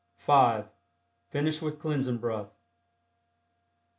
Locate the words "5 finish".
0.17-1.61